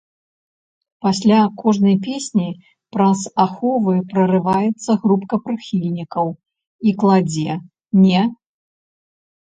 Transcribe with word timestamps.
Пасля 1.07 1.41
кожнай 1.61 1.97
песні 2.07 2.47
праз 2.97 3.19
аховы 3.45 3.93
прарываецца 4.13 4.91
групка 5.03 5.35
прыхільнікаў 5.49 6.27
і 6.89 6.95
кладзе, 7.05 7.53
не! 8.03 8.21